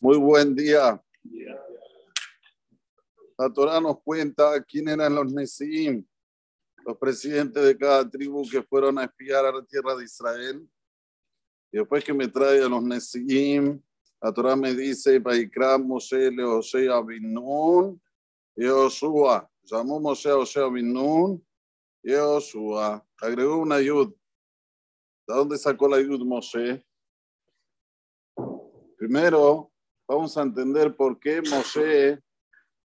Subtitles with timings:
[0.00, 1.02] Muy buen día.
[3.36, 6.06] La Torah nos cuenta quién eran los Nesiim,
[6.86, 10.68] los presidentes de cada tribu que fueron a espiar a la tierra de Israel.
[11.72, 13.82] Y después que me trae a los Nesiim,
[14.22, 18.00] la Torah me dice, Paikram Moshe le José Abinun
[18.54, 19.50] y Joshua.
[19.64, 20.68] Llamó Moshe a
[22.04, 23.04] y Joshua.
[23.20, 24.14] Agregó una ayud.
[25.26, 26.86] ¿De dónde sacó la ayud Moshe?
[28.96, 29.72] Primero,
[30.08, 32.18] vamos a entender por qué Moshe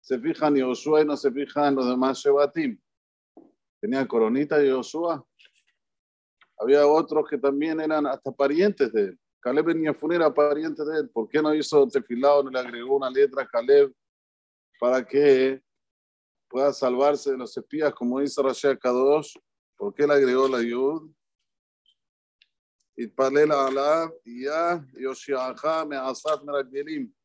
[0.00, 2.80] se fija en Josué y no se fija en los demás Shebatim.
[3.80, 5.20] Tenía coronita de Josué.
[6.58, 9.18] Había otros que también eran hasta parientes de él.
[9.40, 11.10] Caleb en Yefun era pariente de él.
[11.10, 13.92] ¿Por qué no hizo tefilado, no le agregó una letra a Caleb
[14.78, 15.60] para que
[16.48, 19.34] pueda salvarse de los espías, como dice Rashi Kadosh?
[19.76, 21.10] ¿Por qué le agregó la Yud?
[22.97, 27.17] התפלל עליו, ya יושיעך מעשת מרגלים.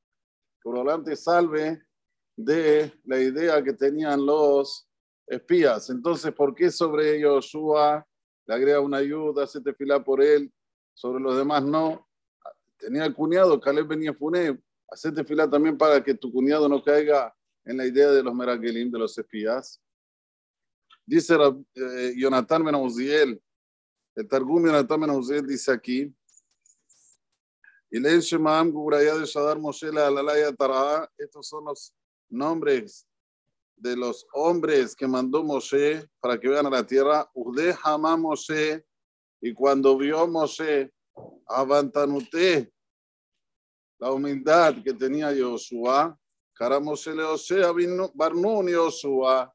[0.65, 1.83] Por delante salve
[2.37, 4.89] de la idea que tenían los
[5.27, 5.91] espías.
[5.91, 8.07] Entonces, ¿por qué sobre Joshua
[8.47, 10.53] le agrega una ayuda, hace tefilá por él,
[10.95, 12.09] sobre los demás no?
[12.77, 14.57] Tenía el cuñado, Caleb venía Funé,
[14.89, 17.35] hace tefilá también para que tu cuñado no caiga
[17.65, 19.81] en la idea de los meragelim, de los espías.
[21.05, 21.37] Dice
[21.75, 23.43] eh, Jonathan Ben Uziel,
[24.18, 26.12] el Targum Yonatan Ben dice aquí,
[27.92, 31.94] y leen Shemaam de Shadar Moshe la Alalaya Tara, estos son los
[32.28, 33.08] nombres
[33.76, 38.84] de los hombres que mandó Moshe para que vean a la tierra, Ude Hamam Moshe,
[39.40, 40.92] y cuando vio Moshe,
[41.46, 42.74] Avantanute,
[44.00, 46.12] la humildad que tenía Josué,
[46.56, 47.72] cara Moshe le Osea
[48.16, 49.48] Barnun Josué,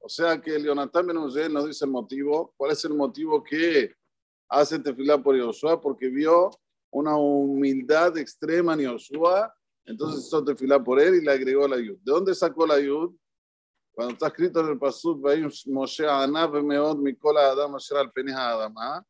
[0.00, 1.16] o sea que el Jonathan Ben
[1.52, 2.54] nos dice el motivo.
[2.56, 3.94] ¿Cuál es el motivo que
[4.48, 5.78] hace tefilá por Josué?
[5.80, 6.50] Porque vio
[6.90, 9.42] una humildad extrema en Josué,
[9.84, 11.98] entonces hizo tefilá por él y le agregó la ayud.
[12.02, 13.12] ¿De dónde sacó la ayud?
[13.92, 15.20] Cuando está escrito en el pasuk,
[15.66, 19.04] Moshe Anab Meod Mikola Adam al Peneja Adama,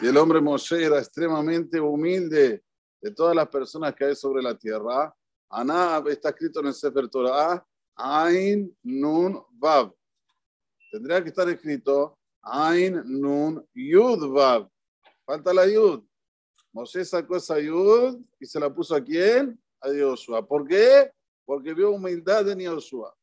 [0.00, 2.62] y el hombre Moshe era extremadamente humilde
[3.00, 5.14] de todas las personas que hay sobre la tierra.
[5.48, 9.94] Anab está escrito en el Sefer Torah, Ain Nun Vav.
[10.90, 14.68] Tendría que estar escrito Ain Nun Yud Vav.
[15.24, 16.02] Falta la Yud.
[16.72, 19.60] Moshe sacó esa Yud y se la puso a quién?
[19.80, 20.46] A Joshua.
[20.46, 21.10] ¿Por qué?
[21.44, 23.14] Porque vio humildad en Joshua.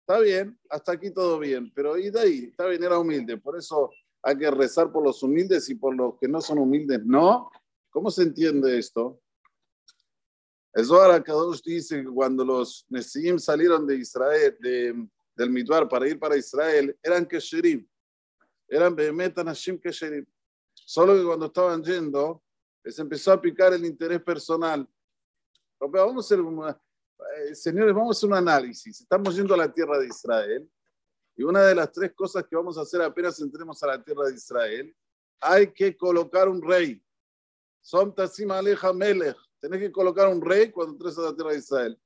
[0.00, 3.38] Está bien, hasta aquí todo bien, pero y de ahí, está bien, era humilde.
[3.38, 3.90] Por eso
[4.20, 7.50] hay que rezar por los humildes y por los que no son humildes, no.
[7.88, 9.20] ¿Cómo se entiende esto?
[10.74, 16.08] El Zohar Kadosh dice que cuando los Nesim salieron de Israel, de, del Midbar para
[16.08, 17.86] ir para Israel eran Kesherim,
[18.68, 20.26] eran Behemet Anashim Kesherim.
[20.74, 22.42] Solo que cuando estaban yendo,
[22.82, 24.88] les empezó a picar el interés personal.
[25.78, 26.44] Vamos a hacer
[27.36, 29.00] eh, señores, vamos a hacer un análisis.
[29.00, 30.68] Estamos yendo a la tierra de Israel
[31.36, 34.26] y una de las tres cosas que vamos a hacer apenas entremos a la tierra
[34.26, 34.94] de Israel,
[35.40, 37.02] hay que colocar un rey.
[37.80, 39.36] Som Tassim Aleja Melech.
[39.60, 42.00] Tenés que colocar un rey cuando entres a la tierra de Israel.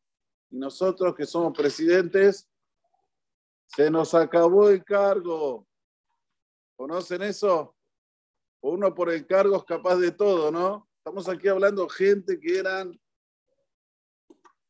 [0.50, 2.48] Y nosotros que somos presidentes,
[3.66, 5.66] se nos acabó el cargo.
[6.76, 7.74] ¿Conocen eso?
[8.60, 10.88] Uno por el cargo es capaz de todo, ¿no?
[10.98, 12.98] Estamos aquí hablando gente que eran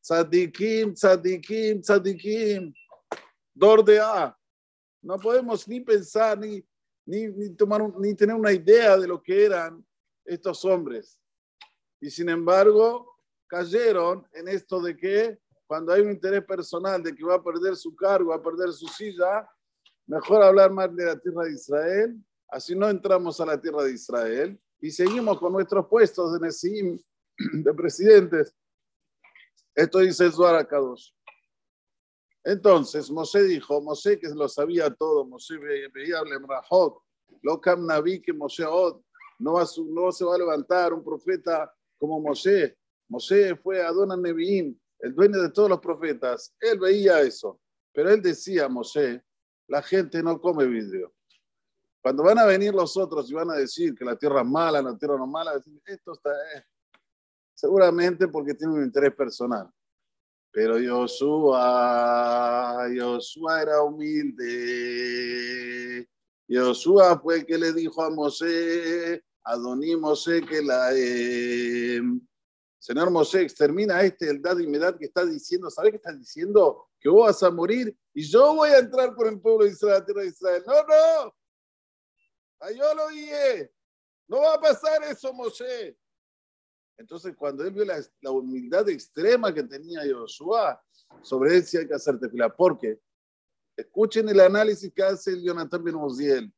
[0.03, 2.75] tzadikim, tzadikim, tzadikim,
[3.55, 4.37] dor de A.
[5.03, 6.65] No podemos ni pensar, ni,
[7.07, 9.85] ni, tomar, ni tener una idea de lo que eran
[10.25, 11.19] estos hombres.
[12.01, 17.25] Y sin embargo, cayeron en esto de que cuando hay un interés personal de que
[17.25, 19.49] va a perder su cargo, va a perder su silla,
[20.07, 22.17] mejor hablar más de la tierra de Israel,
[22.49, 26.99] así no entramos a la tierra de Israel y seguimos con nuestros puestos de Nesim,
[27.65, 28.55] de presidentes.
[29.75, 31.11] Esto dice Zohar Kadosh.
[32.45, 35.59] Entonces, Mosé dijo, Mosé que lo sabía todo, Mosé
[35.93, 37.03] veía Lemrahot,
[37.43, 38.63] lo Naví que Mosé
[39.39, 42.79] no, va, no se va a levantar un profeta como Mosé.
[43.09, 47.61] Mosé fue Adonai Nevi'im, el dueño de todos los profetas, él veía eso,
[47.93, 49.23] pero él decía, Moshe,
[49.69, 51.13] la gente no come vidrio.
[52.01, 54.81] Cuando van a venir los otros y van a decir que la tierra es mala,
[54.81, 56.63] la tierra no es mala, esto está, eh,
[57.53, 59.69] seguramente porque tiene un interés personal.
[60.53, 61.59] Pero Josué,
[62.99, 64.47] Josué era humilde.
[66.49, 70.91] Josué fue el que le dijo a Mosé, Adoní Mosé que la...
[70.95, 72.01] Eh,
[72.87, 76.87] Señor Moshe, extermina este el dad y medad que está diciendo, ¿sabes qué está diciendo?
[77.01, 79.99] Que vos vas a morir y yo voy a entrar por el pueblo de Israel,
[79.99, 80.63] la tierra de Israel.
[80.65, 81.35] No, no.
[82.61, 83.73] A yo lo guié.
[84.29, 85.99] No va a pasar eso, Moshe.
[86.97, 90.79] Entonces, cuando él vio la, la humildad extrema que tenía Josué,
[91.23, 92.55] sobre él sí hay que hacer tefila.
[92.55, 93.01] ¿Por qué?
[93.77, 96.55] Escuchen el análisis que hace el Jonathan Ben.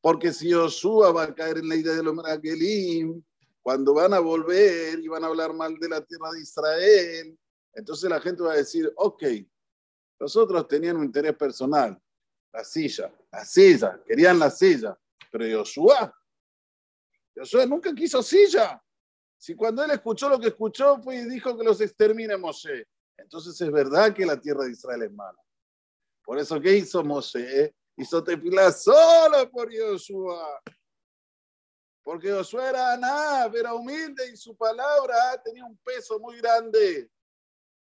[0.00, 3.22] Porque si Josué va a caer en la idea de los Meragelim,
[3.64, 7.38] cuando van a volver y van a hablar mal de la tierra de Israel,
[7.72, 9.24] entonces la gente va a decir, ok,
[10.20, 11.98] nosotros tenían un interés personal,
[12.52, 14.94] la silla, la silla, querían la silla,
[15.32, 15.96] pero Josué,
[17.34, 18.78] Josué nunca quiso silla.
[19.38, 22.86] Si cuando él escuchó lo que escuchó, fue y dijo que los extermine Moshe.
[23.16, 25.38] Entonces es verdad que la tierra de Israel es mala.
[26.22, 27.74] Por eso, ¿qué hizo Moshe?
[27.96, 30.36] Hizo tefilá solo por Josué.
[32.04, 37.10] Porque Josué era nada, era humilde y su palabra tenía un peso muy grande.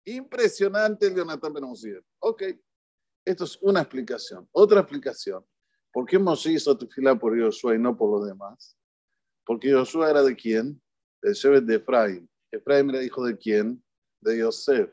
[0.07, 1.65] Impresionante el Jonathan Ben
[2.21, 2.43] Ok,
[3.23, 4.49] esto es una explicación.
[4.51, 5.45] Otra explicación.
[5.93, 8.79] ¿Por qué Moshe hizo tefilá por Josué y no por los demás?
[9.45, 10.81] Porque Josué era de quién?
[11.21, 12.31] De Shebet de Efraín.
[12.51, 13.85] Efraín era hijo de quién?
[14.21, 14.91] De Yosef.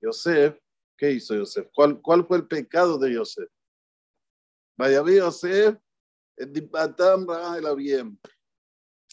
[0.00, 0.56] Yosef,
[0.96, 1.68] ¿qué hizo Yosef?
[1.74, 3.50] ¿Cuál, cuál fue el pecado de Yosef?
[4.78, 5.76] Vaya, Yosef.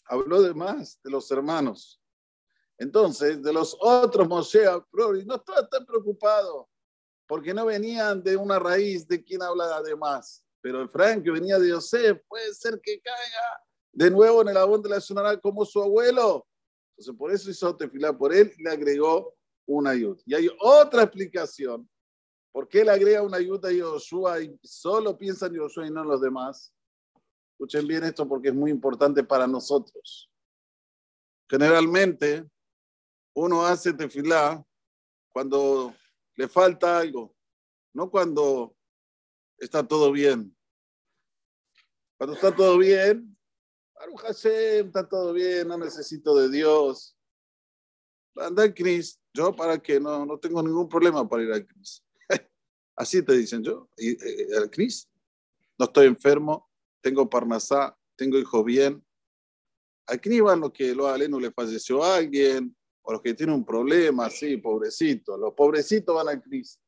[0.06, 2.02] Habló de más de los hermanos.
[2.78, 4.64] Entonces, de los otros Moshe,
[5.26, 6.70] no estaba tan preocupado
[7.28, 10.44] porque no venían de una raíz de quien habla de más.
[10.62, 14.82] Pero Efraín, que venía de Yosef, puede ser que caiga de nuevo en el abón
[14.82, 16.48] de la Shonara como su abuelo.
[16.92, 19.36] Entonces, por eso hizo tefilá por él y le agregó
[19.68, 20.22] una ayuda.
[20.26, 21.88] Y hay otra explicación.
[22.52, 26.02] ¿Por qué le agrega una ayuda a Yoshua y solo piensa en Yoshua y no
[26.02, 26.74] en los demás?
[27.60, 30.32] Escuchen bien esto porque es muy importante para nosotros.
[31.50, 32.50] Generalmente,
[33.36, 34.66] uno hace tefilá
[35.28, 35.94] cuando
[36.38, 37.36] le falta algo,
[37.94, 38.78] no cuando
[39.58, 40.56] está todo bien.
[42.18, 43.38] Cuando está todo bien,
[43.94, 47.18] Baruch Hashem, está todo bien, no necesito de Dios.
[48.38, 52.06] Anda Cris, yo para qué, no, no tengo ningún problema para ir al Cris.
[52.96, 55.10] Así te dicen yo, eh, al Cris.
[55.78, 56.69] No estoy enfermo,
[57.02, 59.06] tengo Parnasá, tengo hijos bien.
[60.08, 63.66] Aquí van los que lo aleno le falleció a alguien, o los que tienen un
[63.66, 65.38] problema, sí, pobrecito.
[65.38, 66.80] Los pobrecitos van al CRIS,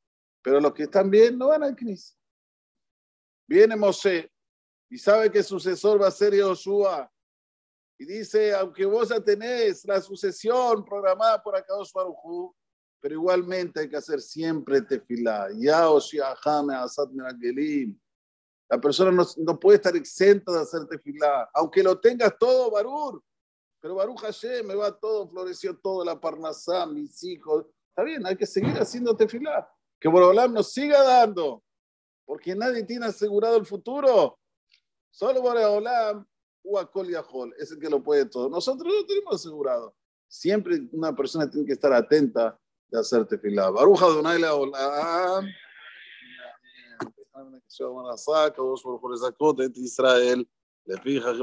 [0.41, 2.17] pero los que están bien no van al CRIS.
[3.47, 4.31] Viene Mosé
[4.89, 7.07] y sabe que sucesor va a ser Josué.
[7.99, 12.53] Y dice, aunque vos ya tenés la sucesión programada por Akadosh Baruj
[13.01, 15.49] pero igualmente hay que hacer siempre tefilá.
[15.57, 17.99] Ya Oshiahame Asad Meragelim.
[18.71, 23.21] La persona no, puede estar exenta de hacer tefilá, aunque lo tengas todo, Barur.
[23.81, 27.65] Pero Baruch Hashem, me va todo, floreció todo, la parnasá, mis hijos.
[27.89, 29.69] Está bien, hay que seguir haciendo tefilá.
[29.99, 31.61] Que Borolam nos siga dando,
[32.25, 34.39] porque nadie tiene asegurado el futuro.
[35.09, 36.25] Solo Borolam,
[36.63, 37.15] Uakol y
[37.59, 38.49] es el que lo puede todo.
[38.49, 39.93] Nosotros lo tenemos asegurado.
[40.29, 42.57] Siempre una persona tiene que estar atenta
[42.87, 43.69] de hacer tefilá.
[43.69, 44.53] Baruch Adonai la
[47.49, 50.47] Que se llama Nasaka, dos por esa cota de Israel,
[50.85, 51.39] le fija que